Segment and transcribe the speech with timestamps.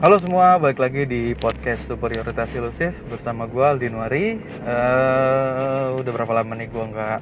[0.00, 4.40] Halo semua, balik lagi di podcast Superioritas Ilusif bersama gue Aldin Wari.
[4.64, 7.20] Uh, udah berapa lama nih gue nggak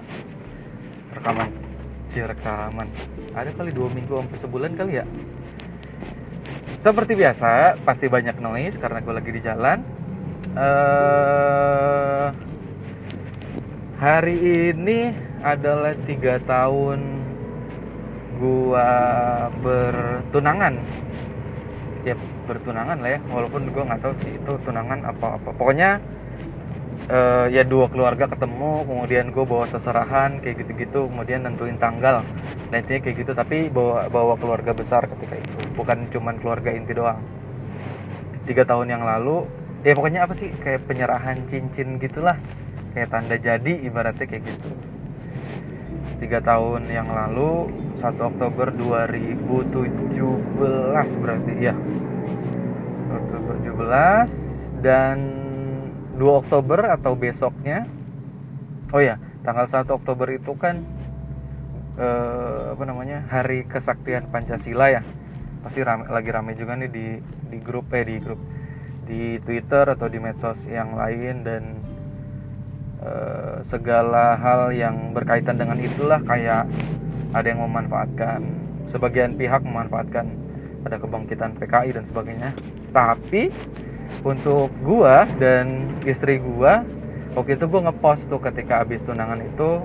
[1.18, 1.50] rekaman?
[2.14, 2.86] Sih rekaman.
[3.34, 5.02] Ada kali dua minggu sampai sebulan kali ya.
[6.78, 9.82] Seperti biasa, pasti banyak noise karena gue lagi di jalan.
[10.54, 12.30] Uh,
[13.98, 15.10] hari ini
[15.42, 17.26] adalah tiga tahun
[18.38, 18.86] gua
[19.66, 20.78] bertunangan
[22.12, 23.20] ya bertunangan lah ya.
[23.28, 25.50] Walaupun gue nggak tahu sih itu tunangan apa apa.
[25.54, 26.00] Pokoknya
[27.12, 32.24] uh, ya dua keluarga ketemu kemudian gue bawa seserahan kayak gitu-gitu kemudian nentuin tanggal
[32.72, 33.32] dan intinya kayak gitu.
[33.36, 35.56] Tapi bawa bawa keluarga besar ketika itu.
[35.76, 37.20] Bukan cuman keluarga inti doang.
[38.48, 39.44] Tiga tahun yang lalu
[39.84, 40.48] ya pokoknya apa sih?
[40.64, 42.36] Kayak penyerahan cincin gitulah.
[42.96, 44.97] Kayak tanda jadi ibaratnya kayak gitu
[46.18, 51.74] tiga tahun yang lalu 1 Oktober 2017 berarti ya
[53.08, 55.16] Oktober 17 dan
[56.18, 57.86] 2 Oktober atau besoknya
[58.90, 60.82] oh ya tanggal 1 Oktober itu kan
[61.98, 65.02] eh, apa namanya hari kesaktian Pancasila ya.
[65.60, 67.06] Pasti rame, lagi rame juga nih di
[67.50, 68.38] di grup eh di grup
[69.08, 71.62] di Twitter atau di medsos yang lain dan
[72.98, 76.66] Eh, segala hal yang berkaitan dengan itulah kayak
[77.30, 78.42] ada yang memanfaatkan
[78.90, 80.26] sebagian pihak memanfaatkan
[80.82, 82.50] ada kebangkitan PKI dan sebagainya.
[82.90, 83.54] Tapi
[84.26, 86.82] untuk gua dan istri gua
[87.38, 89.78] waktu itu gua ngepost tuh ketika habis tunangan itu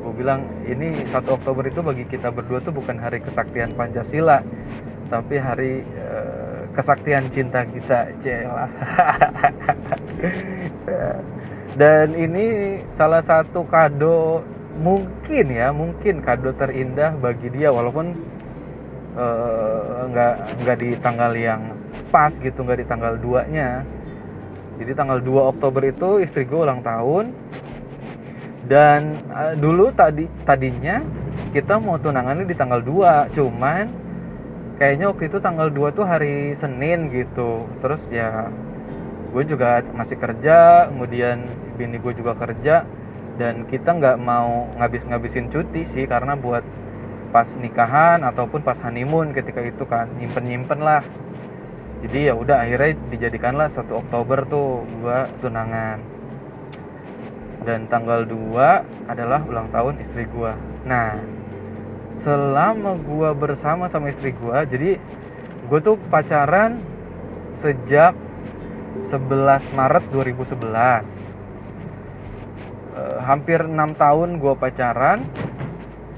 [0.00, 4.40] gua bilang ini 1 Oktober itu bagi kita berdua tuh bukan hari kesaktian Pancasila
[5.12, 8.72] tapi hari uh, kesaktian cinta kita celah
[11.74, 14.46] dan ini salah satu kado
[14.78, 18.14] mungkin ya mungkin kado terindah bagi dia walaupun
[19.18, 21.74] uh, nggak nggak di tanggal yang
[22.08, 23.82] pas gitu nggak di tanggal 2 nya
[24.78, 27.34] jadi tanggal 2 Oktober itu istri gue ulang tahun.
[28.70, 31.02] Dan uh, dulu tadi tadinya
[31.50, 33.84] kita mau tunangannya di tanggal 2 cuman
[34.78, 37.66] kayaknya waktu itu tanggal 2 tuh hari Senin gitu.
[37.82, 38.46] Terus ya
[39.34, 41.42] gue juga masih kerja kemudian
[41.78, 42.82] bini gue juga kerja
[43.38, 46.66] dan kita nggak mau ngabis-ngabisin cuti sih karena buat
[47.30, 51.06] pas nikahan ataupun pas honeymoon ketika itu kan nyimpen-nyimpen lah.
[52.02, 56.18] Jadi ya udah akhirnya dijadikanlah satu Oktober tuh gue tunangan.
[57.62, 60.52] Dan tanggal 2 adalah ulang tahun istri gue
[60.88, 61.20] nah
[62.16, 64.90] selama gue bersama sama istri gue jadi
[65.68, 66.80] gue tuh pacaran
[67.60, 68.16] sejak
[69.12, 71.27] 11 Maret 2011
[72.98, 75.22] uh, hampir enam tahun gue pacaran.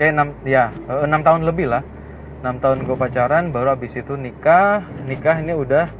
[0.00, 1.84] Eh enam ya uh, enam tahun lebih lah.
[2.40, 4.80] Enam tahun gue pacaran baru abis itu nikah.
[5.04, 5.92] Nikah ini udah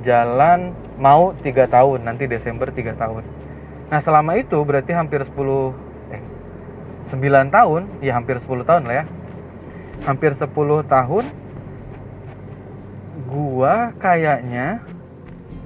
[0.00, 3.20] jalan mau tiga tahun nanti Desember tiga tahun.
[3.92, 5.36] Nah selama itu berarti hampir 10
[6.16, 6.22] eh
[7.12, 9.06] 9 tahun ya hampir 10 tahun lah ya.
[10.08, 10.48] Hampir 10
[10.88, 11.24] tahun
[13.28, 14.80] gua kayaknya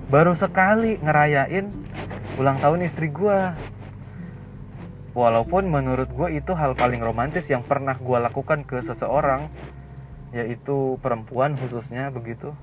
[0.09, 1.69] baru sekali ngerayain
[2.41, 3.39] ulang tahun istri gue
[5.19, 9.51] walaupun menurut gue itu hal paling romantis yang pernah gue lakukan ke seseorang
[10.31, 12.55] yaitu perempuan khususnya begitu.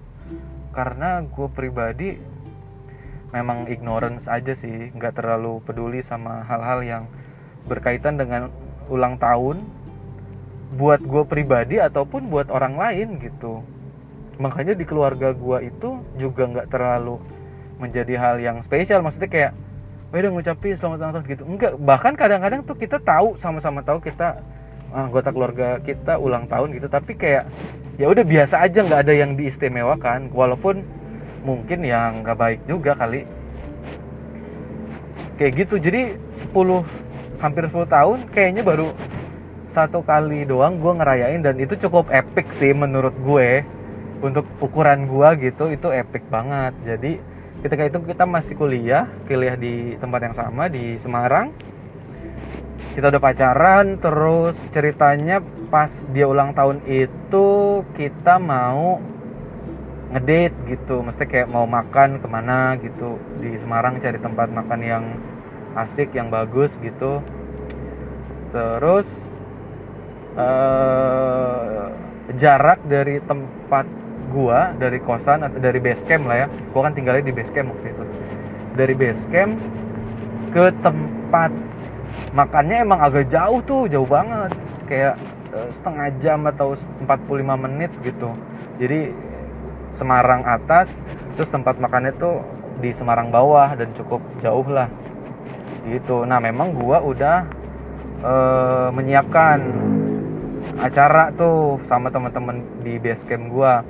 [0.71, 2.15] Karena gue pribadi
[3.35, 7.03] memang ignorance aja sih nggak terlalu peduli sama hal-hal yang
[7.67, 8.47] berkaitan dengan
[8.87, 9.59] ulang tahun
[10.79, 13.59] buat gue pribadi ataupun buat orang lain gitu.
[14.39, 17.19] Makanya di keluarga gue itu juga nggak terlalu
[17.83, 19.03] menjadi hal yang spesial.
[19.03, 19.53] Maksudnya kayak
[20.15, 21.43] oh udah ngucapin selamat ulang tahun gitu.
[21.43, 24.39] Enggak bahkan kadang-kadang tuh kita tahu sama-sama tahu kita
[24.95, 26.87] ah, anggota keluarga kita ulang tahun gitu.
[26.87, 27.51] Tapi kayak
[27.99, 30.31] ya udah biasa aja nggak ada yang diistimewakan.
[30.31, 30.87] Walaupun
[31.43, 33.27] mungkin yang nggak baik juga kali.
[35.35, 35.75] Kayak gitu.
[35.83, 36.15] Jadi
[36.47, 36.87] 10
[37.43, 38.95] hampir 10 tahun kayaknya baru
[39.75, 41.43] satu kali doang gue ngerayain.
[41.43, 43.67] Dan itu cukup epic sih menurut gue.
[44.23, 46.71] Untuk ukuran gue gitu itu epic banget.
[46.87, 47.34] Jadi
[47.65, 51.49] ketika itu kita masih kuliah kuliah di tempat yang sama di Semarang.
[52.93, 55.41] Kita udah pacaran terus ceritanya
[55.73, 59.01] pas dia ulang tahun itu kita mau
[60.13, 61.01] ngedate gitu.
[61.01, 63.17] Mesti kayak mau makan ke mana gitu.
[63.41, 65.03] Di Semarang cari tempat makan yang
[65.73, 67.19] asik yang bagus gitu.
[68.53, 69.09] Terus
[70.37, 71.89] uh,
[72.37, 76.47] jarak dari tempat gua dari kosan atau dari base camp lah ya.
[76.71, 78.03] Gua kan tinggalnya di base camp waktu itu.
[78.75, 79.53] Dari base camp
[80.55, 81.51] ke tempat
[82.31, 84.51] makannya emang agak jauh tuh jauh banget.
[84.85, 85.15] Kayak
[85.53, 88.31] uh, setengah jam atau 45 menit gitu.
[88.77, 89.13] Jadi
[89.95, 90.91] Semarang atas
[91.39, 92.43] terus tempat makannya tuh
[92.83, 94.91] di Semarang bawah dan cukup jauh lah.
[95.87, 96.27] Gitu.
[96.27, 97.47] Nah memang gua udah
[98.25, 99.59] uh, menyiapkan
[100.81, 103.85] acara tuh sama teman-teman di base camp gua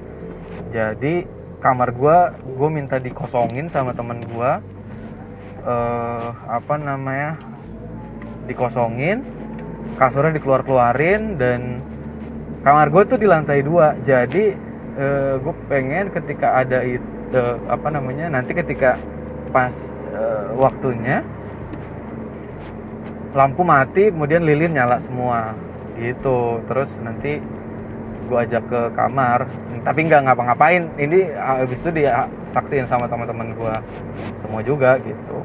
[0.74, 1.26] jadi
[1.66, 4.62] kamar gua gue minta dikosongin sama temen gua.
[5.66, 7.42] Uh, apa namanya?
[8.46, 9.26] Dikosongin
[9.98, 11.82] kasurnya dikeluar keluarin dan
[12.62, 13.98] kamar gue tuh di lantai dua.
[14.06, 14.54] Jadi
[14.98, 17.02] uh, gue pengen ketika ada itu
[17.34, 18.30] uh, apa namanya?
[18.30, 19.02] Nanti ketika
[19.50, 19.74] pas
[20.14, 21.26] uh, waktunya
[23.34, 25.58] lampu mati kemudian lilin nyala semua.
[25.98, 26.62] Gitu.
[26.70, 27.42] Terus nanti
[28.26, 29.46] gue ajak ke kamar.
[29.86, 30.90] Tapi nggak ngapa-ngapain.
[30.98, 33.76] Ini habis itu dia saksiin sama teman-teman gue
[34.42, 35.40] semua juga gitu.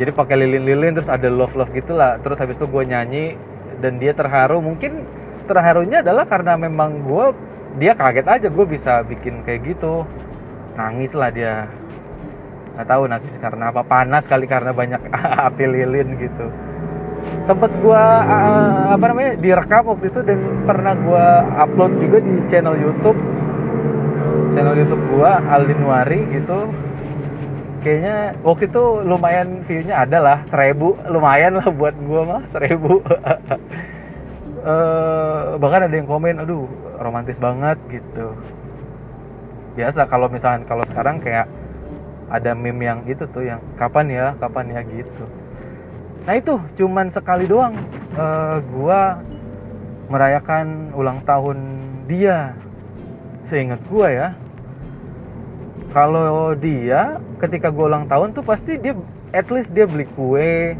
[0.00, 2.16] Jadi pakai lilin-lilin terus ada love love gitulah.
[2.24, 3.36] Terus habis itu gue nyanyi
[3.84, 4.58] dan dia terharu.
[4.64, 5.04] Mungkin
[5.46, 7.26] terharunya adalah karena memang gue
[7.80, 10.08] dia kaget aja gue bisa bikin kayak gitu.
[10.74, 11.68] Nangis lah dia.
[12.72, 13.84] Nggak tahu nangis karena apa.
[13.84, 15.00] Panas kali karena banyak
[15.52, 16.71] api lilin gitu
[17.42, 21.26] sempet gua uh, apa namanya direkam waktu itu dan pernah gua
[21.66, 23.18] upload juga di channel YouTube.
[24.54, 26.70] Channel YouTube gua Aldinwari gitu.
[27.82, 30.94] Kayaknya waktu itu lumayan viewnya ada lah seribu.
[31.10, 33.02] Lumayan lah buat gua mah seribu.
[34.62, 36.70] Uh, bahkan ada yang komen aduh
[37.02, 38.38] romantis banget gitu.
[39.74, 41.50] Biasa kalau misalnya kalau sekarang kayak
[42.30, 44.26] ada meme yang itu tuh yang kapan ya?
[44.38, 44.80] Kapan ya?
[44.86, 45.41] gitu
[46.22, 47.74] nah itu cuman sekali doang.
[48.12, 49.22] Uh, gua
[50.12, 51.58] merayakan ulang tahun
[52.06, 52.52] dia.
[53.48, 54.28] Seingat gua ya.
[55.92, 58.94] Kalau dia ketika gua ulang tahun tuh pasti dia
[59.32, 60.76] at least dia beli kue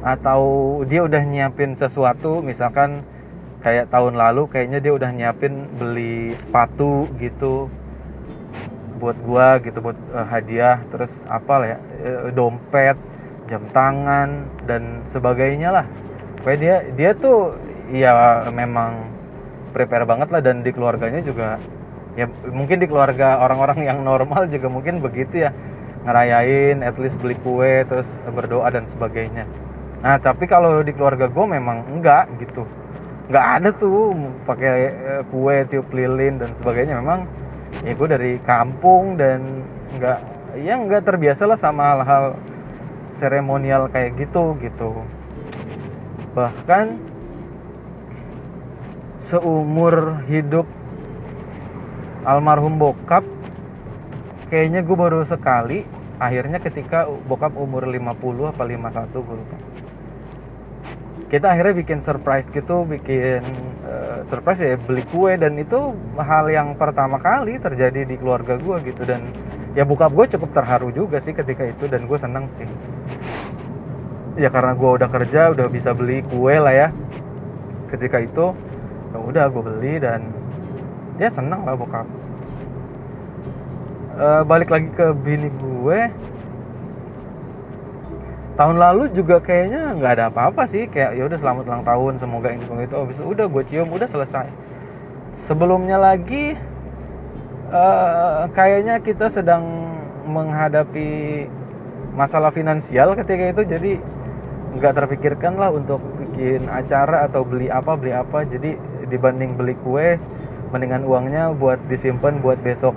[0.00, 3.04] atau dia udah nyiapin sesuatu misalkan
[3.60, 7.68] kayak tahun lalu kayaknya dia udah nyiapin beli sepatu gitu
[8.96, 12.96] buat gua gitu buat uh, hadiah terus apa ya uh, dompet
[13.50, 15.86] jam tangan dan sebagainya lah.
[16.40, 17.58] Pokoknya dia dia tuh
[17.90, 19.10] ya memang
[19.74, 21.58] prepare banget lah dan di keluarganya juga
[22.14, 25.50] ya mungkin di keluarga orang-orang yang normal juga mungkin begitu ya.
[26.00, 29.44] Ngerayain at least beli kue terus berdoa dan sebagainya.
[30.00, 32.64] Nah tapi kalau di keluarga gue memang enggak gitu.
[33.28, 34.16] Nggak ada tuh
[34.48, 36.96] pakai eh, kue tiup lilin dan sebagainya.
[37.04, 37.28] Memang
[37.84, 39.60] ya gue dari kampung dan
[40.00, 40.18] nggak
[40.64, 42.34] ya nggak terbiasa lah sama hal-hal
[43.20, 45.04] seremonial kayak gitu gitu.
[46.32, 46.96] Bahkan
[49.28, 50.64] seumur hidup
[52.24, 53.22] almarhum bokap
[54.50, 55.86] kayaknya gue baru sekali
[56.18, 59.58] akhirnya ketika bokap umur 50 apa 51 gue lupa.
[61.30, 63.46] Kita akhirnya bikin surprise gitu bikin
[63.86, 68.76] uh, surprise ya beli kue dan itu hal yang pertama kali terjadi di keluarga gue
[68.82, 69.06] gitu.
[69.06, 69.30] Dan
[69.78, 72.66] ya buka gue cukup terharu juga sih ketika itu dan gue seneng sih
[74.40, 76.88] ya karena gue udah kerja udah bisa beli kue lah ya.
[77.90, 78.54] Ketika itu
[79.10, 80.30] ya udah gue beli dan
[81.18, 82.06] dia seneng lah bokap.
[84.20, 86.08] Uh, balik lagi ke bini gue.
[88.60, 92.48] Tahun lalu juga kayaknya nggak ada apa-apa sih kayak ya udah selamat ulang tahun semoga
[92.52, 94.52] ini itu oh bisa udah gue cium udah selesai.
[95.48, 96.60] Sebelumnya lagi
[97.72, 99.64] uh, kayaknya kita sedang
[100.28, 101.48] menghadapi
[102.20, 103.92] masalah finansial ketika itu jadi
[104.76, 108.44] nggak terpikirkan lah untuk bikin acara atau beli apa beli apa.
[108.44, 108.76] Jadi
[109.08, 110.20] dibanding beli kue
[110.70, 112.92] mendingan uangnya buat disimpan buat besok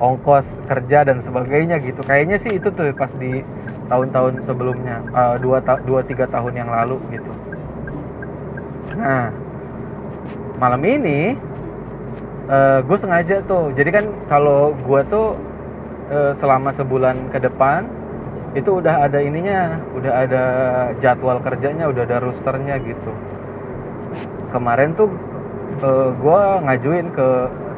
[0.00, 2.00] ongkos kerja dan sebagainya gitu.
[2.02, 3.44] Kayaknya sih itu tuh pas di
[3.92, 7.32] tahun-tahun sebelumnya uh, dua ta dua tiga tahun yang lalu gitu.
[8.96, 9.28] Nah
[10.58, 11.36] malam ini
[12.48, 13.70] uh, gue sengaja tuh.
[13.76, 15.38] Jadi kan kalau gue tuh
[16.10, 17.86] uh, selama sebulan ke depan
[18.54, 20.44] itu udah ada ininya udah ada
[21.02, 23.12] jadwal kerjanya udah ada rosternya gitu.
[24.54, 25.10] Kemarin tuh
[25.82, 27.28] uh, gue ngajuin ke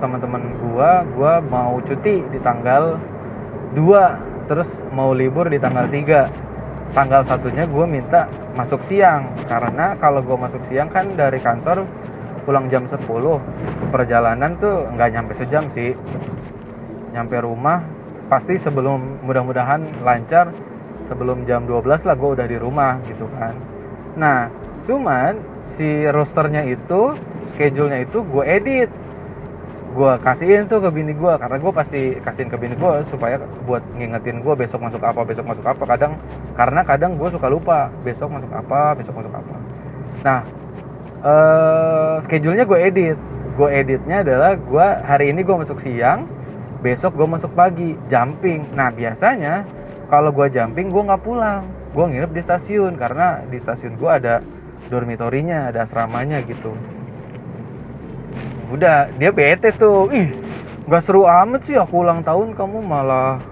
[0.05, 3.01] teman-teman gue gue mau cuti di tanggal
[3.73, 10.21] 2 terus mau libur di tanggal 3 tanggal satunya gue minta masuk siang karena kalau
[10.21, 11.89] gue masuk siang kan dari kantor
[12.45, 13.01] pulang jam 10
[13.91, 15.97] perjalanan tuh nggak nyampe sejam sih.
[17.17, 17.96] Nyampe rumah
[18.27, 20.51] pasti sebelum mudah-mudahan lancar
[21.07, 23.55] sebelum jam 12 lah gue udah di rumah gitu kan.
[24.19, 24.51] Nah
[24.87, 25.39] cuman
[25.79, 27.15] si rosternya itu
[27.55, 28.91] schedule-nya itu gue edit.
[29.97, 33.81] Gue kasihin tuh ke bini gue karena gue pasti kasihin ke bini gue supaya buat
[33.97, 35.83] ngingetin gue besok masuk apa besok masuk apa.
[35.87, 36.19] Kadang
[36.59, 39.57] karena kadang gue suka lupa besok masuk apa besok masuk apa.
[40.27, 40.41] Nah
[41.23, 43.19] uh, schedule-nya gue edit.
[43.57, 46.29] Gue editnya adalah gue hari ini gue masuk siang
[46.87, 48.63] besok gue masuk pagi jumping.
[48.79, 49.67] Nah biasanya
[50.07, 51.67] kalau gue jumping gue nggak pulang.
[51.91, 54.39] Gue nginep di stasiun karena di stasiun gue ada
[54.87, 56.79] dormitorinya ada asramanya gitu.
[58.71, 60.15] Udah dia bete tuh.
[60.15, 60.31] Ih
[60.87, 63.43] nggak seru amat sih aku ulang tahun kamu malah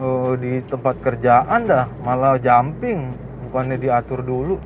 [0.00, 3.12] uh, di tempat kerjaan dah malah jumping.
[3.44, 4.56] Bukannya diatur dulu.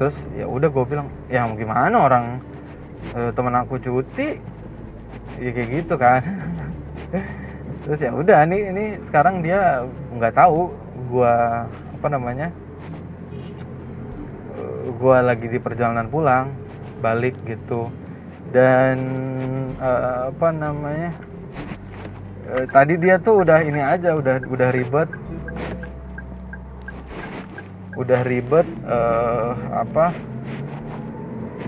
[0.00, 2.40] Terus ya udah gue bilang ya gimana orang
[3.12, 4.40] uh, temen aku cuti?
[5.36, 6.24] Ya kayak gitu kan
[7.86, 10.74] terus ya udah nih ini sekarang dia nggak tahu
[11.06, 11.34] gue
[11.70, 12.50] apa namanya
[14.58, 16.50] uh, gue lagi di perjalanan pulang
[17.00, 17.92] balik gitu.
[18.46, 18.98] Dan
[19.82, 21.10] uh, apa namanya
[22.46, 25.10] uh, tadi dia tuh udah ini aja udah udah ribet.
[27.96, 30.14] Udah ribet uh, apa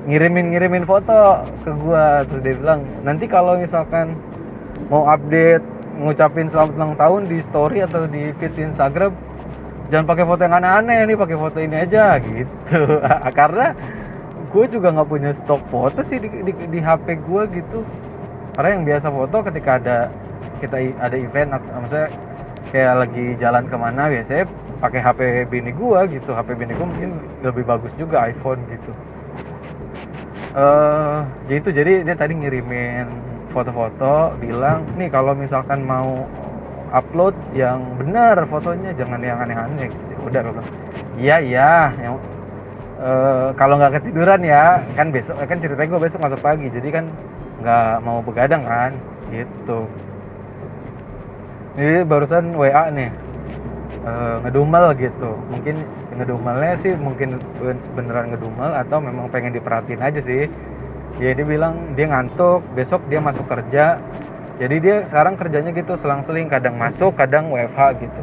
[0.07, 2.23] ngirimin ngirimin foto ke gua.
[2.30, 4.14] Terus dia bilang nanti kalau misalkan
[4.88, 5.64] mau update
[6.00, 9.12] ngucapin selamat ulang tahun di story atau di feed Instagram
[9.92, 12.52] jangan pakai foto yang aneh-aneh nih pakai foto ini aja gitu.
[13.38, 13.73] Karena
[14.49, 17.85] gue juga nggak punya stok foto sih di, di, di HP gue gitu.
[18.57, 19.99] Karena yang biasa foto ketika ada
[20.59, 22.09] kita ada event atau maksudnya
[22.68, 24.45] kayak lagi jalan ke mana biasanya
[24.78, 26.30] pakai HP bini gue gitu.
[26.33, 27.11] HP bini gue mungkin
[27.45, 28.92] lebih bagus juga iPhone gitu.
[30.57, 33.27] Uh, gitu jadi dia tadi ngirimin
[33.59, 36.23] foto-foto bilang nih kalau misalkan mau
[36.95, 39.91] upload yang benar fotonya jangan yang aneh-aneh.
[39.91, 40.15] Gitu.
[40.23, 40.43] udah
[41.19, 42.15] iya iya yang
[43.03, 47.05] uh, kalau nggak ketiduran ya kan besok kan ceritanya gue besok masuk pagi jadi kan
[47.59, 48.95] nggak mau begadang kan.
[49.35, 49.81] Gitu.
[51.79, 53.11] Ini barusan WA nih
[54.07, 55.35] uh, ngedumel gitu.
[55.50, 55.83] Mungkin
[56.19, 57.38] ngedumelnya sih mungkin
[57.95, 60.50] beneran ngedumel atau memang pengen diperhatiin aja sih
[61.18, 63.98] ya dia bilang dia ngantuk besok dia masuk kerja.
[64.58, 68.20] Jadi dia sekarang kerjanya gitu selang-seling kadang masuk kadang WFH gitu.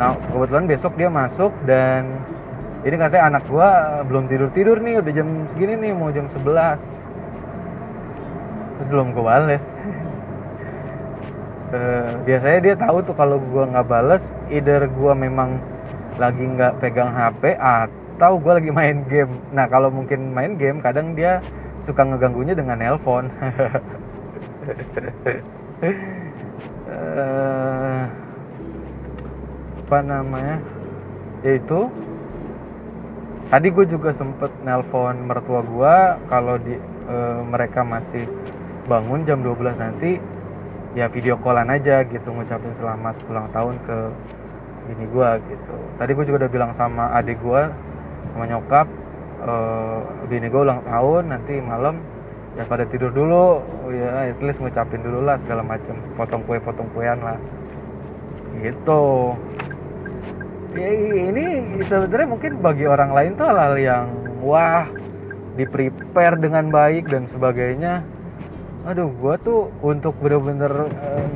[0.00, 2.24] Nah kebetulan besok dia masuk dan
[2.86, 6.78] ini katanya anak gua belum tidur tidur nih udah jam segini nih mau jam 11
[8.78, 9.64] terus belum gua bales
[11.74, 14.22] uh, biasanya dia tahu tuh kalau gua nggak bales
[14.54, 15.58] either gua memang
[16.22, 19.30] lagi nggak pegang HP atau gua lagi main game.
[19.54, 21.42] Nah kalau mungkin main game kadang dia
[21.88, 23.32] suka ngeganggunya dengan nelpon.
[26.84, 28.04] Uh,
[29.88, 30.60] apa namanya?
[31.40, 31.88] Yaitu
[33.48, 35.94] tadi gue juga sempet nelpon mertua gue
[36.28, 36.76] kalau di
[37.08, 37.16] e,
[37.48, 38.28] mereka masih
[38.84, 40.20] bangun jam 12 nanti
[40.92, 43.98] ya video callan aja gitu ngucapin selamat ulang tahun ke
[44.92, 45.76] bini gue gitu.
[45.96, 47.62] Tadi gue juga udah bilang sama adik gue
[48.36, 48.84] sama nyokap
[49.42, 49.54] e,
[50.26, 52.02] bini gue ulang tahun nanti malam
[52.58, 53.62] ya pada tidur dulu.
[53.94, 57.38] Ya at least ngucapin dulu lah segala macem potong kue potong kuean lah.
[58.58, 59.02] Gitu.
[60.76, 60.90] Ya
[61.32, 61.46] ini
[61.82, 64.06] sebenarnya mungkin bagi orang lain tuh hal-hal yang
[64.44, 64.86] wah
[65.58, 68.04] di prepare dengan baik dan sebagainya.
[68.86, 71.28] Aduh gua tuh untuk bener-bener uh,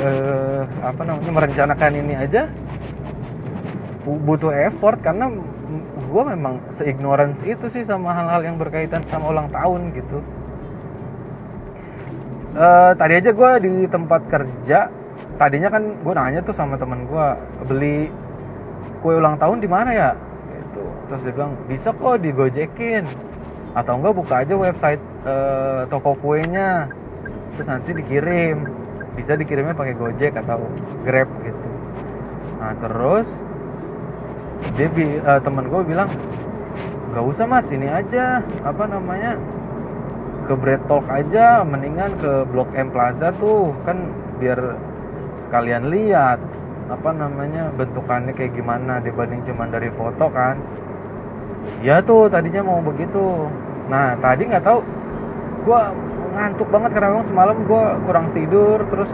[0.00, 2.48] uh, apa namanya merencanakan ini aja
[4.06, 5.26] butuh effort karena
[6.06, 10.18] gue memang seignorance itu sih sama hal-hal yang berkaitan sama ulang tahun gitu.
[12.56, 14.88] Uh, tadi aja gue di tempat kerja
[15.36, 17.26] tadinya kan gue nanya tuh sama temen gue
[17.68, 18.08] beli
[19.04, 20.10] kue ulang tahun di mana ya?
[20.50, 20.82] Gitu.
[21.12, 23.04] Terus dia bilang bisa kok digojekin.
[23.76, 26.88] Atau enggak buka aja website uh, toko kuenya
[27.54, 28.64] terus nanti dikirim.
[29.16, 30.64] Bisa dikirimnya pakai gojek atau
[31.04, 31.68] grab gitu.
[32.56, 33.28] Nah terus
[34.76, 34.88] dia
[35.24, 36.08] uh, temen gue bilang
[37.12, 39.40] nggak usah mas ini aja apa namanya
[40.46, 43.98] ke Bread Talk aja mendingan ke Blok M Plaza tuh kan
[44.38, 44.78] biar
[45.48, 46.38] sekalian lihat
[46.86, 50.60] apa namanya bentukannya kayak gimana dibanding cuma dari foto kan.
[51.82, 53.50] Ya tuh tadinya mau begitu.
[53.90, 54.86] Nah tadi nggak tahu
[55.66, 55.80] gue
[56.38, 59.10] ngantuk banget karena memang semalam gue kurang tidur terus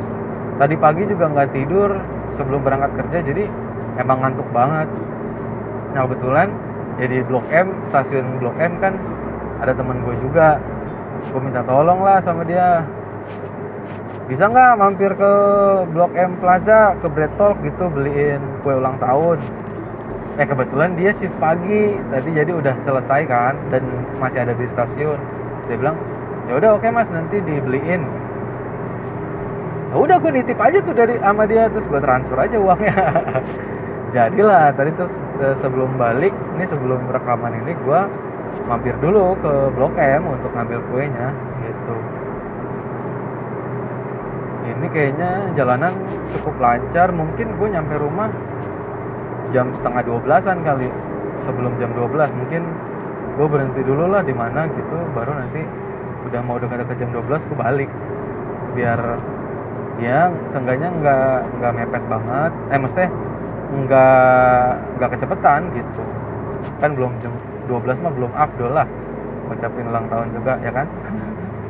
[0.61, 1.97] tadi pagi juga nggak tidur
[2.37, 3.45] sebelum berangkat kerja jadi
[3.97, 4.89] emang ngantuk banget
[5.93, 6.49] nah kebetulan
[7.01, 8.95] jadi ya blok M stasiun blok M kan
[9.63, 10.59] ada teman gue juga.
[11.31, 12.83] Gue minta tolong lah sama dia.
[14.27, 15.33] Bisa nggak mampir ke
[15.95, 19.39] Blok M Plaza ke Bread Talk gitu beliin kue ulang tahun?
[20.41, 21.95] Eh kebetulan dia shift pagi.
[22.11, 23.87] Tadi jadi udah selesai kan dan
[24.19, 25.19] masih ada di stasiun.
[25.71, 25.97] Saya bilang
[26.51, 28.03] ya udah oke okay, mas nanti dibeliin.
[29.93, 32.97] Ya udah gue nitip aja tuh dari sama dia terus gue transfer aja uangnya
[34.13, 38.01] jadilah tadi terus eh, sebelum balik ini sebelum rekaman ini gue
[38.69, 41.33] mampir dulu ke Blok M untuk ngambil kuenya
[41.65, 41.97] gitu.
[44.63, 45.93] Ini kayaknya jalanan
[46.37, 48.31] cukup lancar mungkin gue nyampe rumah
[49.51, 50.89] jam setengah dua belasan kali
[51.43, 52.63] sebelum jam 12 mungkin
[53.37, 55.67] gue berhenti dulu lah di mana gitu baru nanti
[56.31, 57.91] udah mau dekat-dekat jam 12 gue balik.
[58.73, 59.01] Biar
[60.01, 63.11] ya seenggaknya nggak nggak mepet banget eh maksudnya
[63.73, 64.67] nggak
[64.99, 66.03] nggak kecepetan gitu.
[66.79, 67.33] Kan belum jam
[67.67, 68.87] 12 mah belum afdol lah.
[69.49, 70.87] Ngucapin ulang tahun juga ya kan?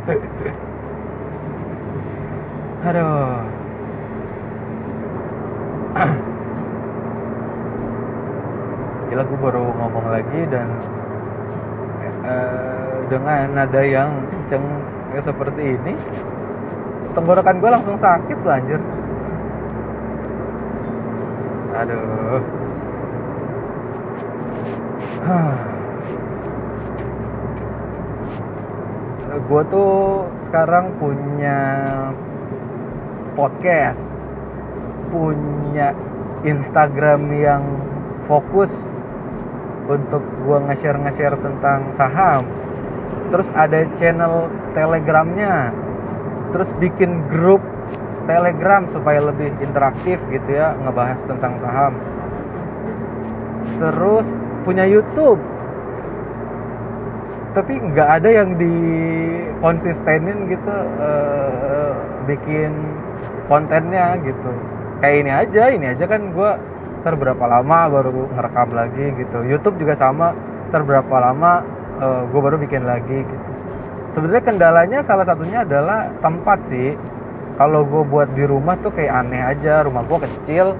[2.90, 3.46] Aduh.
[9.12, 10.72] Gila gue baru ngomong lagi dan
[12.24, 14.64] uh, dengan nada yang kenceng
[15.20, 15.92] seperti ini
[17.12, 18.80] tenggorokan gue langsung sakit tuh anjir
[21.82, 22.40] aduh.
[29.52, 29.92] Gue tuh
[30.48, 31.58] sekarang punya
[33.36, 34.00] podcast.
[35.12, 35.92] Punya
[36.46, 37.60] Instagram yang
[38.24, 38.72] fokus
[39.90, 42.48] untuk gue nge-share nge-share tentang saham.
[43.28, 45.74] Terus ada channel telegramnya.
[46.56, 47.60] Terus bikin grup
[48.24, 51.94] telegram supaya lebih interaktif gitu ya ngebahas tentang saham.
[53.78, 54.26] Terus
[54.62, 55.40] punya YouTube.
[57.52, 58.74] Tapi nggak ada yang di
[59.60, 61.92] konsistenin gitu uh,
[62.24, 62.72] bikin
[63.46, 64.52] kontennya gitu.
[65.04, 66.50] Kayak ini aja ini aja kan gue
[67.02, 69.38] ter berapa lama baru ngerekam lagi gitu.
[69.44, 70.32] YouTube juga sama
[70.72, 71.60] ter berapa lama
[72.00, 73.48] uh, eh, gue baru bikin lagi gitu.
[74.16, 76.96] Sebenarnya kendalanya salah satunya adalah tempat sih
[77.60, 80.74] kalau gue buat di rumah tuh kayak aneh aja rumah gue kecil.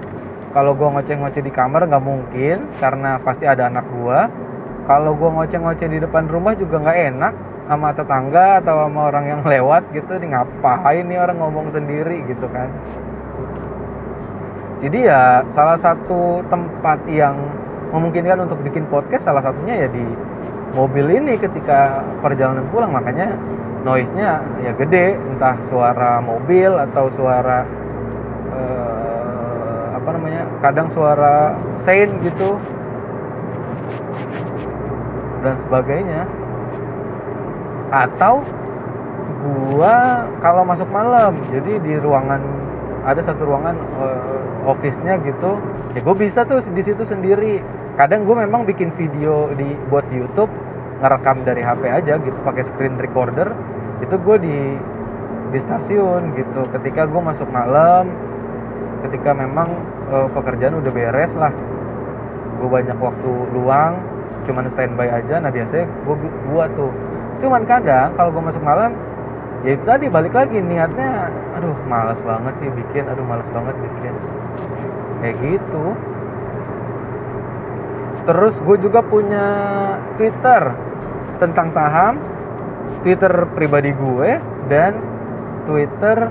[0.53, 4.19] Kalau gue ngoceh-ngoceh di kamar nggak mungkin karena pasti ada anak gue
[4.85, 7.33] kalau gue ngoceh-ngoceh di depan rumah juga nggak enak
[7.71, 12.51] sama tetangga atau sama orang yang lewat gitu nih ngapain nih orang ngomong sendiri gitu
[12.51, 12.69] kan.
[14.83, 17.39] Jadi ya salah satu tempat yang
[17.95, 20.05] memungkinkan untuk bikin podcast salah satunya ya di
[20.75, 22.91] mobil ini ketika perjalanan pulang.
[22.91, 23.39] Makanya
[23.83, 27.67] noise-nya ya gede entah suara mobil atau suara
[28.55, 32.59] eh, apa namanya kadang suara sein gitu
[35.43, 36.23] dan sebagainya.
[37.93, 38.41] Atau
[39.43, 42.41] gua kalau masuk malam jadi di ruangan
[43.03, 45.59] ada satu ruangan uh, office-nya gitu
[45.93, 47.59] ya gue bisa tuh di situ sendiri.
[47.99, 50.49] Kadang gue memang bikin video di buat YouTube
[51.03, 53.51] ngerekam dari HP aja gitu pakai screen recorder
[53.99, 54.59] itu gue di
[55.53, 56.63] di stasiun gitu.
[56.73, 58.09] Ketika gue masuk malam
[59.03, 59.69] ketika memang
[60.15, 61.51] uh, pekerjaan udah beres lah.
[62.63, 63.99] Gue banyak waktu luang
[64.47, 65.43] cuman standby aja.
[65.43, 66.17] Nah biasanya gue
[66.55, 66.95] buat tuh
[67.43, 68.95] cuman kadang kalau gue masuk malam
[69.67, 71.27] ya itu tadi balik lagi niatnya
[71.59, 74.15] aduh males banget sih bikin aduh males banget bikin.
[75.23, 75.85] Kayak gitu
[78.23, 79.47] terus gue juga punya
[80.15, 80.63] Twitter
[81.43, 82.15] tentang saham
[83.03, 84.31] Twitter pribadi gue
[84.71, 84.95] dan
[85.67, 86.31] Twitter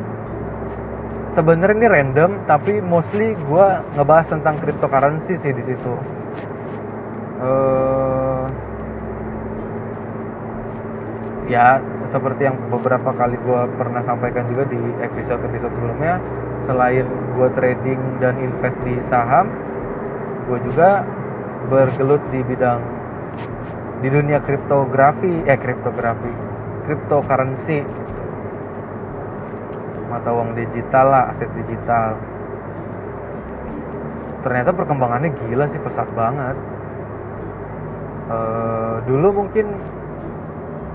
[1.32, 5.94] sebenarnya ini random tapi mostly gue ngebahas tentang cryptocurrency sih di situ.
[7.42, 8.46] Uh,
[11.50, 16.22] ya seperti yang beberapa kali gue pernah sampaikan juga di episode-episode sebelumnya
[16.70, 19.50] selain gue trading dan invest di saham
[20.46, 21.02] gue juga
[21.70, 22.82] bergelut di bidang
[24.02, 26.34] di dunia kriptografi eh kriptografi
[26.90, 27.86] cryptocurrency
[30.12, 32.20] mata uang digital lah aset digital.
[34.44, 36.60] Ternyata perkembangannya gila sih pesat banget.
[38.28, 39.72] Uh, dulu mungkin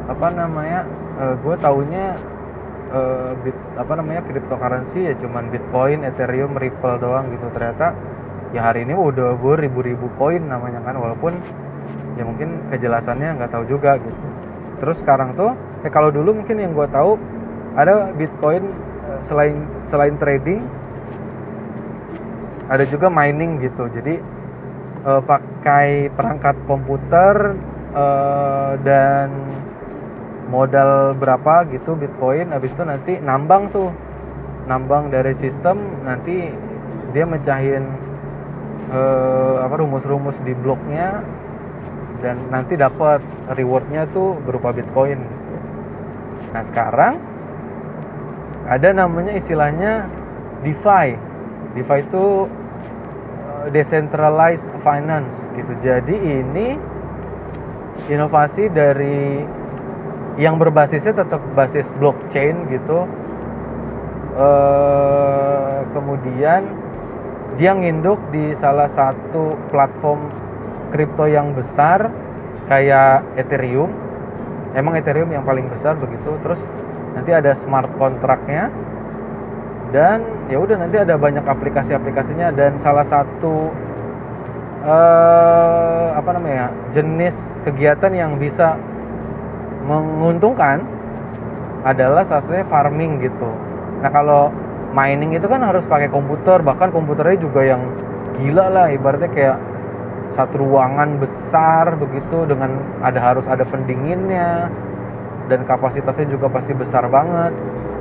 [0.07, 0.87] apa namanya
[1.19, 2.07] uh, eh, gue taunya
[2.95, 7.49] uh, bit, apa namanya cryptocurrency ya cuman Bitcoin, Ethereum, Ripple doang gitu.
[7.57, 7.97] Ternyata
[8.55, 11.35] ya hari ini udah ribu-ribu koin namanya kan walaupun
[12.17, 14.27] ya mungkin kejelasannya nggak tahu juga gitu.
[14.81, 17.17] Terus sekarang tuh eh kalau dulu mungkin yang gue tahu
[17.77, 18.65] ada Bitcoin
[19.09, 20.65] uh, selain selain trading
[22.67, 23.89] ada juga mining gitu.
[23.93, 24.19] Jadi
[25.07, 27.55] uh, pakai perangkat komputer
[27.95, 29.31] uh, dan
[30.47, 33.91] modal berapa gitu Bitcoin habis itu nanti nambang tuh.
[34.67, 36.51] Nambang dari sistem nanti
[37.15, 37.87] dia mecahin
[38.90, 41.22] uh, apa rumus-rumus di bloknya
[42.25, 43.20] dan nanti dapat
[43.55, 45.20] rewardnya tuh berupa Bitcoin.
[46.53, 47.20] Nah sekarang
[48.66, 50.11] ada namanya istilahnya
[50.66, 51.14] DeFi.
[51.77, 52.49] DeFi itu
[53.70, 55.72] decentralized finance gitu.
[55.83, 56.79] Jadi ini
[58.07, 59.42] inovasi dari
[60.37, 63.09] yang berbasisnya tetap basis blockchain gitu.
[64.37, 66.68] Eh, kemudian
[67.57, 70.29] dia nginduk di salah satu platform
[70.92, 72.12] kripto yang besar
[72.69, 73.88] kayak Ethereum.
[74.77, 76.37] Emang Ethereum yang paling besar begitu.
[76.45, 76.61] Terus
[77.16, 78.69] nanti ada smart kontraknya
[79.88, 80.21] dan
[80.53, 82.53] ya udah nanti ada banyak aplikasi-aplikasinya.
[82.53, 83.73] Dan salah satu
[84.85, 88.77] eh, apa namanya jenis kegiatan yang bisa
[89.88, 90.85] menguntungkan
[91.87, 93.49] adalah salah satunya farming gitu.
[94.03, 94.53] Nah kalau
[94.97, 97.85] mining itu kan harus pakai komputer bahkan komputernya juga yang
[98.41, 99.59] gila lah ibaratnya kayak
[100.33, 104.73] satu ruangan besar begitu dengan ada harus ada pendinginnya
[105.53, 107.53] dan kapasitasnya juga pasti besar banget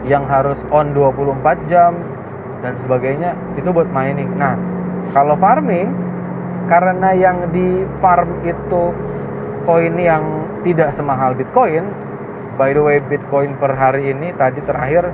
[0.08, 2.00] yang harus on 24 jam
[2.64, 4.32] dan sebagainya itu buat mining.
[4.40, 4.58] Nah,
[5.12, 5.92] kalau farming
[6.66, 8.94] karena yang di farm itu
[9.66, 10.24] koin yang
[10.66, 11.86] tidak semahal Bitcoin.
[12.56, 15.12] By the way, Bitcoin per hari ini tadi terakhir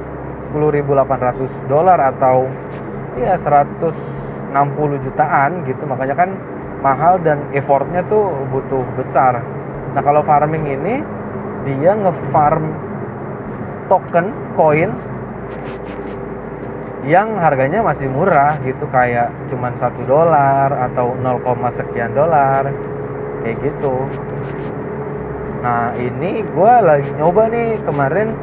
[0.51, 2.47] 10.800 dolar atau
[3.19, 5.83] ya 160 jutaan gitu.
[5.87, 6.29] Makanya kan
[6.83, 9.39] mahal dan effortnya tuh butuh besar.
[9.91, 10.95] Nah kalau farming ini
[11.67, 12.65] dia ngefarm
[13.91, 14.91] token koin
[17.01, 21.41] yang harganya masih murah gitu kayak cuman satu dolar atau 0,
[21.73, 22.69] sekian dolar
[23.41, 24.05] kayak gitu
[25.61, 28.33] nah ini gue lagi nyoba nih kemarin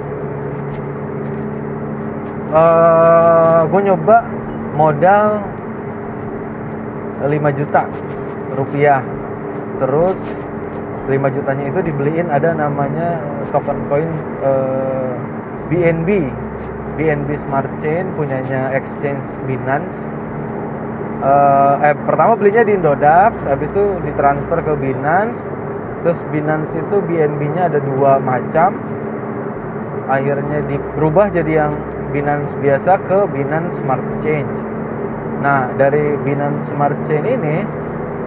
[2.52, 4.16] uh, eh, gue nyoba
[4.76, 5.42] modal
[7.24, 7.82] 5 juta
[8.54, 9.02] rupiah.
[9.78, 10.18] Terus
[11.08, 13.18] 5 jutanya itu dibeliin ada namanya
[13.50, 14.11] token coin
[14.44, 15.16] uh,
[15.72, 16.28] BNB
[16.98, 19.94] BNB Smart Chain punyanya exchange Binance.
[21.18, 25.38] Uh, eh pertama belinya di Indodax habis itu ditransfer ke Binance.
[26.02, 28.74] Terus Binance itu BNB-nya ada dua macam.
[30.11, 30.62] Akhirnya
[30.94, 31.72] berubah jadi yang
[32.11, 34.47] Binance biasa ke Binance Smart Chain
[35.44, 37.62] nah dari Binance Smart Chain ini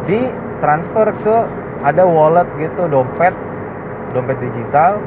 [0.10, 1.38] ditransfer ke
[1.82, 3.34] ada wallet gitu dompet
[4.14, 5.02] dompet digital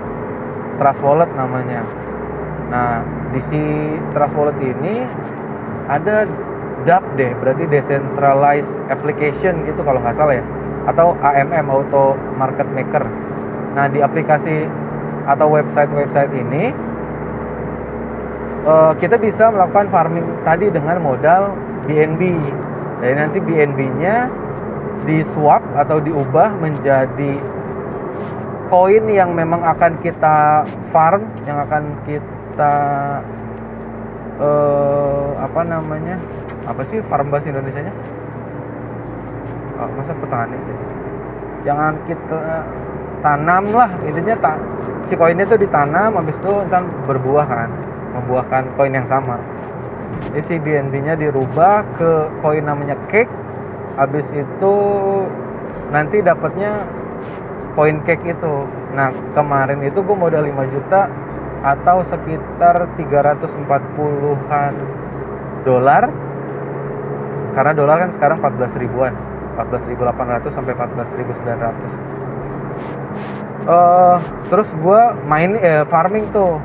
[0.74, 1.86] Trust Wallet namanya
[2.72, 3.62] Nah, di si
[4.16, 5.04] Trust Wallet ini
[5.86, 6.24] ada
[6.84, 10.44] DApp deh, berarti Decentralized Application gitu kalau nggak salah ya.
[10.88, 13.04] Atau AMM, Auto Market Maker.
[13.78, 14.68] Nah, di aplikasi
[15.24, 16.74] atau website-website ini
[18.64, 21.54] uh, kita bisa melakukan farming tadi dengan modal
[21.86, 22.22] BNB.
[23.04, 24.16] Jadi nanti BNB-nya
[25.04, 27.36] di swap atau diubah menjadi
[28.72, 32.74] koin yang memang akan kita farm, yang akan kita
[34.40, 36.16] uh, apa namanya?
[36.64, 37.94] Apa sih farm bahasa Indonesia nya
[39.76, 40.76] oh, masa petani sih?
[41.68, 42.64] Jangan kita
[43.20, 44.56] tanam lah intinya tak
[45.08, 47.72] si koin itu ditanam habis itu kan berbuah kan
[48.14, 49.36] membuahkan koin yang sama.
[50.30, 53.30] Jadi si BNB nya dirubah ke koin namanya cake.
[53.98, 54.74] Habis itu
[55.90, 56.86] nanti dapatnya
[57.74, 58.54] koin cake itu.
[58.94, 61.10] Nah kemarin itu gue modal 5 juta
[61.64, 64.72] atau sekitar 340-an
[65.66, 66.06] dolar.
[67.54, 69.14] Karena dolar kan sekarang 14 ribuan.
[69.54, 74.18] 14.800 sampai 14.900 uh,
[74.50, 75.00] terus gue
[75.30, 76.60] main eh, farming tuh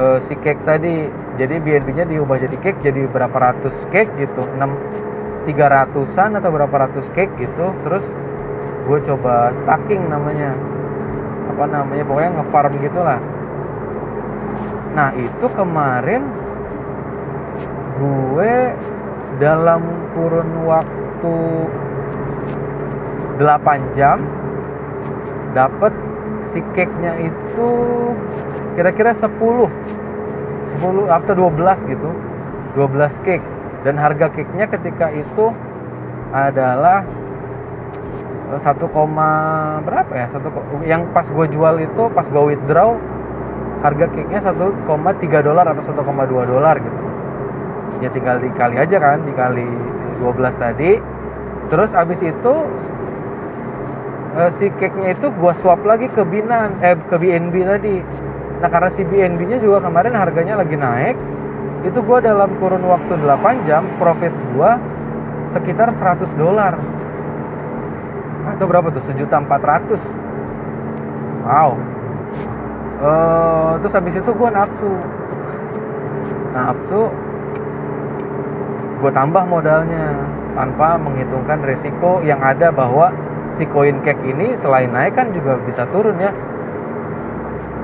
[0.00, 4.48] uh, si cake tadi jadi BNB nya diubah jadi cake jadi berapa ratus cake gitu
[4.56, 4.64] 6
[5.48, 7.72] 300an atau berapa ratus cake gitu.
[7.84, 8.04] Terus
[8.88, 10.56] gue coba stacking namanya.
[11.52, 13.20] Apa namanya pokoknya ngefarm gitulah.
[14.96, 16.22] Nah itu kemarin
[18.00, 18.52] gue
[19.40, 19.82] dalam
[20.16, 21.36] kurun waktu
[23.40, 24.20] 8 jam
[25.56, 25.92] dapat
[26.52, 27.70] si cake-nya itu
[28.74, 29.30] kira-kira 10
[30.78, 32.10] 10 atau 12 gitu.
[32.78, 33.46] 12 cake.
[33.82, 35.50] Dan harga cake-nya ketika itu
[36.30, 37.02] adalah
[38.50, 38.62] 1,
[39.86, 40.26] berapa ya?
[40.30, 42.94] 1, yang pas gue jual itu pas gue withdraw
[43.80, 44.86] harga cake-nya 1,3
[45.40, 47.00] dolar atau 1,2 dolar gitu.
[48.04, 49.68] Ya tinggal dikali aja kan dikali
[50.20, 51.00] 12 tadi.
[51.72, 52.54] Terus abis itu
[54.36, 57.96] uh, si cake-nya itu gua swap lagi ke Binan eh ke BNB tadi
[58.60, 61.16] nah karena si BNB nya juga kemarin harganya lagi naik
[61.80, 64.76] itu gua dalam kurun waktu 8 jam profit gua
[65.50, 66.78] sekitar 100 dolar.
[68.54, 69.02] Atau berapa tuh?
[69.04, 69.98] Sejuta 400
[71.44, 71.70] wow.
[73.00, 74.92] Uh, terus habis itu gue nafsu.
[76.52, 77.02] Nafsu
[79.00, 80.12] gue tambah modalnya
[80.52, 83.08] tanpa menghitungkan resiko yang ada bahwa
[83.56, 86.28] si koin cake ini selain naik kan juga bisa turun ya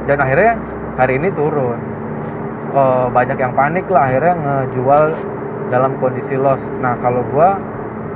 [0.06, 0.54] dan akhirnya
[0.96, 1.78] hari ini turun.
[2.76, 5.04] Uh, banyak yang panik lah akhirnya ngejual
[5.70, 6.60] dalam kondisi loss.
[6.82, 7.48] Nah kalau gue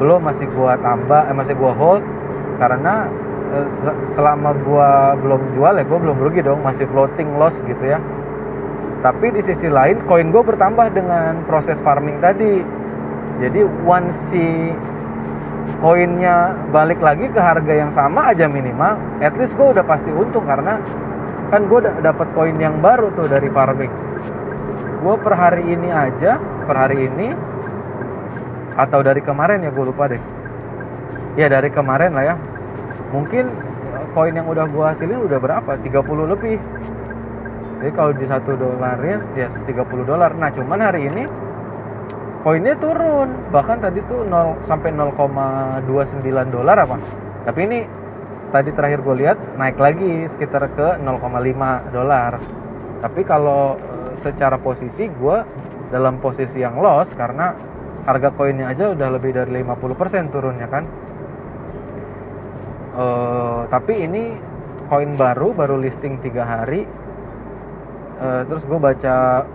[0.00, 2.02] belum masih gue tambah eh, masih gue hold
[2.60, 3.08] karena
[3.52, 3.66] uh,
[4.12, 4.90] selama gue
[5.24, 7.98] belum jual ya gue belum rugi dong masih floating loss gitu ya.
[9.00, 12.60] Tapi di sisi lain koin gue bertambah dengan proses farming tadi.
[13.40, 14.76] Jadi once si
[15.80, 20.44] koinnya balik lagi ke harga yang sama aja minimal at least gue udah pasti untung
[20.44, 20.76] karena
[21.50, 23.90] kan gue udah dapat koin yang baru tuh dari farming.
[25.02, 27.34] Gue per hari ini aja per hari ini
[28.78, 30.22] atau dari kemarin ya gue lupa deh.
[31.34, 32.34] Ya dari kemarin lah ya.
[33.10, 33.50] Mungkin
[34.14, 35.74] koin yang udah gue hasilin udah berapa?
[35.82, 36.58] 30 lebih.
[37.80, 40.30] Jadi kalau di satu dolarnya ya 30 dolar.
[40.38, 41.26] Nah cuman hari ini
[42.46, 43.34] koinnya turun.
[43.50, 46.96] Bahkan tadi tuh 0 sampai 0,29 dolar apa?
[47.48, 47.80] Tapi ini
[48.50, 52.42] tadi terakhir gue lihat naik lagi sekitar ke 0,5 dolar.
[53.00, 55.36] Tapi kalau eh, secara posisi gue
[55.90, 57.54] dalam posisi yang loss karena
[58.06, 60.84] harga koinnya aja udah lebih dari 50% turunnya kan.
[62.90, 64.34] Uh, tapi ini
[64.90, 66.84] koin baru baru listing tiga hari.
[68.20, 69.46] Uh, terus gue baca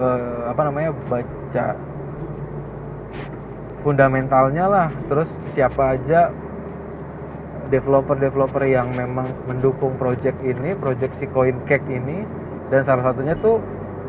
[0.00, 1.66] uh, apa namanya baca
[3.84, 4.88] fundamentalnya lah.
[5.06, 6.32] Terus siapa aja
[7.74, 12.22] developer-developer yang memang mendukung project ini project si coin cake ini
[12.70, 13.58] dan salah satunya tuh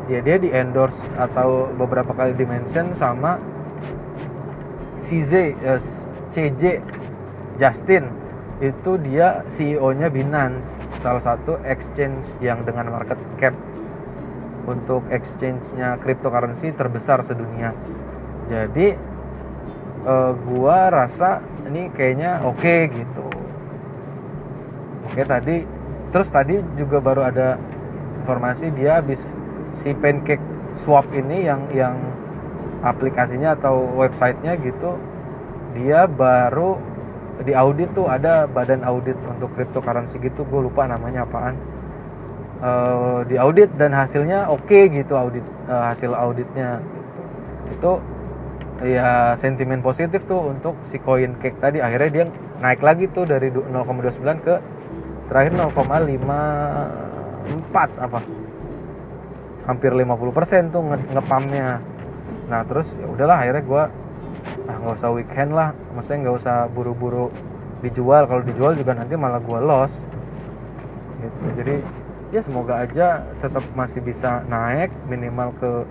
[0.06, 3.42] ya dia di endorse atau beberapa kali dimention sama
[5.06, 5.82] CZ uh,
[6.30, 6.82] CJ
[7.58, 8.06] Justin.
[8.56, 10.64] Itu dia CEO-nya Binance
[11.04, 13.52] salah satu exchange yang dengan market cap
[14.64, 17.76] untuk exchange-nya cryptocurrency terbesar sedunia.
[18.48, 18.96] Jadi
[20.08, 23.25] uh, gua rasa ini kayaknya oke okay, gitu
[25.06, 25.62] oke tadi
[26.10, 27.56] terus tadi juga baru ada
[28.22, 29.22] informasi dia habis
[29.82, 30.42] si pancake
[30.82, 31.96] swap ini yang yang
[32.82, 34.98] aplikasinya atau websitenya gitu
[35.76, 36.80] dia baru
[37.44, 41.56] di audit tuh ada badan audit untuk cryptocurrency gitu gue lupa namanya apaan.
[42.56, 46.80] Uh, di audit dan hasilnya oke okay gitu audit uh, hasil auditnya.
[47.68, 48.00] Itu
[48.80, 51.84] ya sentimen positif tuh untuk si coin cake tadi.
[51.84, 52.24] Akhirnya dia
[52.64, 54.54] naik lagi tuh dari 0,29 ke
[55.26, 58.22] terakhir 0,54 apa?
[59.66, 61.82] Hampir 50% tuh nge ngepamnya.
[62.46, 63.82] Nah terus ya udahlah akhirnya gue
[64.70, 65.74] ah nggak usah weekend lah.
[65.94, 67.30] Maksudnya nggak usah buru-buru
[67.82, 68.26] dijual.
[68.30, 69.90] Kalau dijual juga nanti malah gue loss.
[71.18, 71.46] Gitu.
[71.58, 71.82] Jadi
[72.30, 75.82] ya semoga aja tetap masih bisa naik minimal ke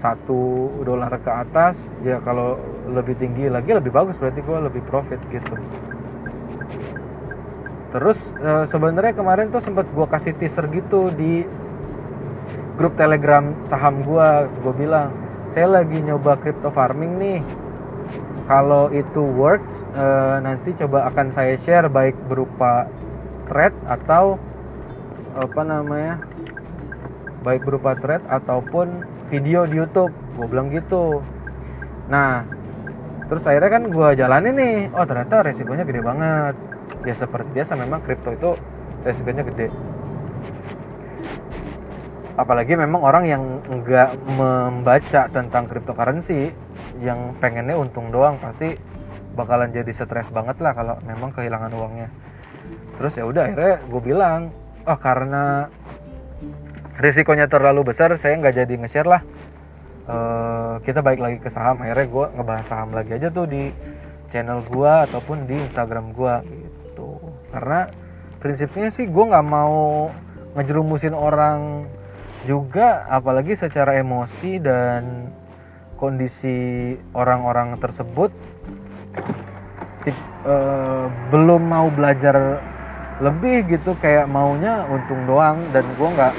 [0.00, 1.76] satu dolar ke atas.
[2.00, 2.56] Ya kalau
[2.88, 5.52] lebih tinggi lagi lebih bagus berarti gue lebih profit gitu
[7.90, 11.42] terus e, sebenarnya kemarin tuh sempat gue kasih teaser gitu di
[12.80, 14.28] grup telegram saham gue
[14.64, 15.10] gue bilang
[15.50, 17.40] saya lagi nyoba crypto farming nih.
[18.46, 22.86] Kalau itu works uh, nanti coba akan saya share baik berupa
[23.46, 24.38] thread atau
[25.38, 26.18] apa namanya
[27.46, 30.14] baik berupa thread ataupun video di YouTube.
[30.38, 31.22] Gue bilang gitu.
[32.10, 32.46] Nah
[33.30, 34.78] terus akhirnya kan gue jalanin nih.
[34.94, 36.54] Oh ternyata resikonya gede banget
[37.04, 38.50] ya seperti biasa memang kripto itu
[39.04, 39.68] resikonya gede.
[42.36, 46.52] Apalagi memang orang yang nggak membaca tentang cryptocurrency
[47.04, 48.76] yang pengennya untung doang pasti
[49.36, 52.08] bakalan jadi stres banget lah kalau memang kehilangan uangnya.
[52.96, 54.52] Terus ya udah akhirnya gue bilang
[54.88, 55.68] oh karena
[57.00, 59.22] risikonya terlalu besar saya nggak jadi nge-share lah.
[60.10, 61.80] Uh, kita balik lagi ke saham.
[61.80, 63.68] Akhirnya gue ngebahas saham lagi aja tuh di
[64.32, 66.79] channel gue ataupun di Instagram gue gitu
[67.50, 67.90] karena
[68.38, 70.08] prinsipnya sih gue nggak mau
[70.54, 71.86] ngejerumusin orang
[72.48, 75.28] juga apalagi secara emosi dan
[76.00, 78.32] kondisi orang-orang tersebut.
[80.00, 80.16] Tip,
[80.48, 82.64] uh, belum mau belajar
[83.20, 86.32] lebih gitu kayak maunya untung doang dan gue nggak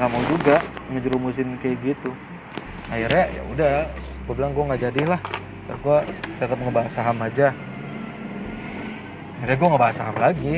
[0.00, 0.56] nggak mau juga
[0.88, 2.10] ngejerumusin kayak gitu.
[2.88, 3.72] Akhirnya ya udah
[4.24, 5.20] gue bilang gue nggak jadi lah
[5.72, 5.98] gue
[6.36, 7.56] tetap ngebahas saham aja
[9.42, 10.56] akhirnya gue ngebahas saham lagi?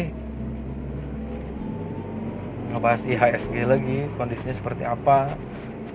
[2.68, 5.32] Ngebahas IHSG lagi kondisinya seperti apa?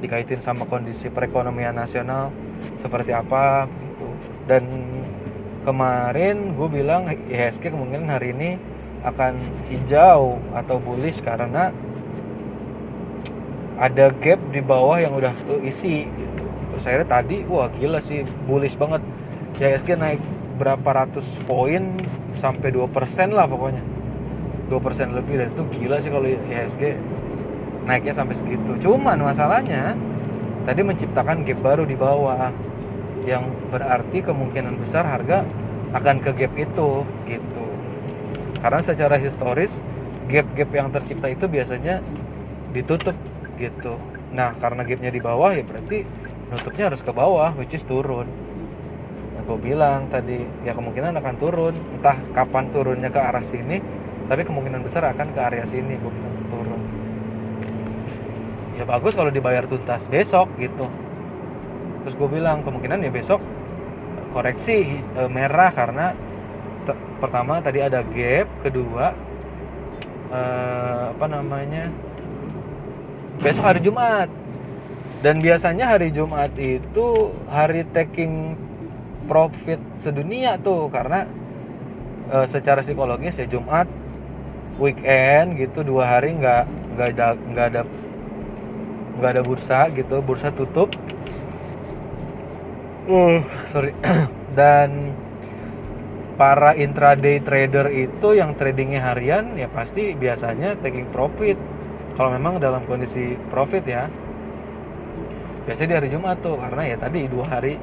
[0.01, 2.33] Dikaitin sama kondisi perekonomian nasional
[2.81, 3.69] seperti apa?
[3.69, 4.09] Gitu.
[4.49, 4.65] Dan
[5.69, 8.57] kemarin gue bilang IHSG kemungkinan hari ini
[9.05, 9.37] akan
[9.69, 11.69] hijau atau bullish karena
[13.77, 16.43] ada gap di bawah yang udah tuh isi gitu.
[16.73, 19.05] terus akhirnya tadi wah gila sih bullish banget.
[19.61, 20.17] IHSG naik
[20.59, 21.95] berapa ratus poin
[22.43, 22.91] sampai 2%
[23.31, 23.81] lah pokoknya.
[24.67, 26.83] 2% lebih dan itu gila sih kalau IHSG
[27.87, 28.75] naiknya sampai segitu.
[28.83, 29.95] Cuman masalahnya
[30.67, 32.51] tadi menciptakan gap baru di bawah
[33.25, 35.47] yang berarti kemungkinan besar harga
[35.95, 37.65] akan ke gap itu gitu.
[38.59, 39.73] Karena secara historis
[40.29, 42.03] gap-gap yang tercipta itu biasanya
[42.75, 43.17] ditutup
[43.57, 43.97] gitu.
[44.35, 46.05] Nah karena gapnya di bawah ya berarti
[46.53, 48.29] nutupnya harus ke bawah which is turun
[49.49, 51.73] gue bilang tadi ya kemungkinan akan turun.
[51.97, 53.81] Entah kapan turunnya ke arah sini
[54.29, 56.81] tapi kemungkinan besar akan ke area sini gue bilang turun.
[58.77, 60.85] Ya bagus kalau dibayar tuntas besok gitu.
[62.05, 63.41] Terus gue bilang kemungkinan ya besok
[64.37, 66.13] koreksi e, merah karena
[67.17, 69.17] pertama tadi ada gap kedua
[70.29, 70.41] e,
[71.17, 71.89] apa namanya
[73.41, 74.29] besok hari Jumat.
[75.19, 78.55] Dan biasanya hari Jumat itu hari taking
[79.29, 81.29] profit sedunia tuh karena
[82.33, 83.85] e, secara psikologis ya Jumat
[84.81, 86.65] weekend gitu dua hari nggak
[86.97, 87.81] nggak ada nggak ada
[89.19, 90.89] nggak ada bursa gitu bursa tutup.
[93.05, 93.93] Uh sorry.
[94.57, 95.13] Dan
[96.39, 101.59] para intraday trader itu yang tradingnya harian ya pasti biasanya taking profit.
[102.15, 104.07] Kalau memang dalam kondisi profit ya
[105.69, 107.77] biasanya di hari Jumat tuh karena ya tadi dua hari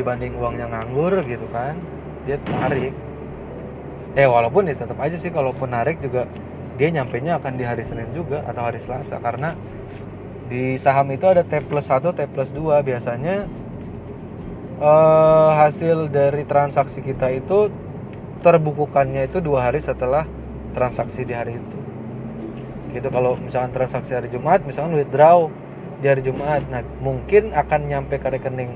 [0.00, 1.76] dibanding uangnya nganggur gitu kan
[2.24, 2.96] dia tarik
[4.16, 6.24] eh walaupun ya tetap aja sih kalaupun narik juga
[6.80, 9.52] dia nyampe nya akan di hari Senin juga atau hari Selasa karena
[10.50, 13.46] di saham itu ada T plus 1, T plus 2 biasanya
[14.80, 17.70] eh, hasil dari transaksi kita itu
[18.40, 20.24] terbukukannya itu dua hari setelah
[20.72, 21.78] transaksi di hari itu.
[22.96, 25.52] Gitu kalau misalkan transaksi hari Jumat misalkan withdraw
[26.00, 26.64] di hari Jumat.
[26.72, 28.72] Nah mungkin akan nyampe ke rekening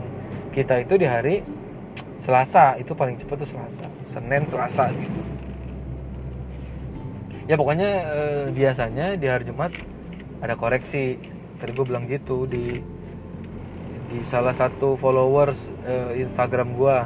[0.55, 1.43] kita itu di hari
[2.23, 2.79] Selasa.
[2.79, 3.87] Itu paling cepat tuh Selasa.
[4.14, 4.95] Senin Selasa.
[7.45, 9.75] Ya pokoknya eh, biasanya di hari Jumat
[10.40, 11.19] ada koreksi.
[11.59, 12.81] Tadi gue bilang gitu di
[14.14, 15.59] di salah satu followers
[15.90, 16.97] eh, Instagram gue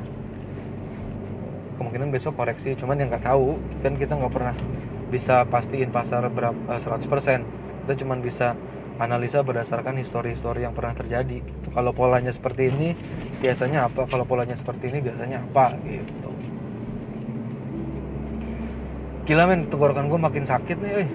[1.81, 3.55] kemungkinan besok koreksi cuman yang nggak tahu
[3.87, 4.55] kan kita nggak pernah
[5.09, 7.07] bisa pastiin pasar berapa 100%
[7.87, 8.59] kita cuman bisa
[8.99, 11.39] analisa berdasarkan histori-histori yang pernah terjadi
[11.71, 12.99] kalau polanya seperti ini
[13.39, 14.05] biasanya apa?
[14.11, 16.31] Kalau polanya seperti ini biasanya apa gitu.
[19.31, 21.07] Gila men tenggorokan gue makin sakit nih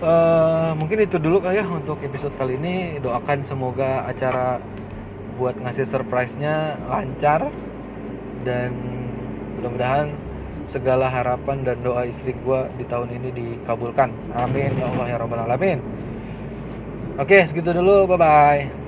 [0.00, 3.02] uh, mungkin itu dulu kali ya untuk episode kali ini.
[3.02, 4.60] Doakan semoga acara
[5.36, 7.48] buat ngasih surprise-nya lancar.
[8.40, 8.72] Dan
[9.60, 10.16] mudah-mudahan
[10.70, 14.10] segala harapan dan doa istri gue di tahun ini dikabulkan.
[14.34, 15.78] Amin ya Allah ya rabbal alamin.
[17.20, 18.79] Oke segitu dulu bye bye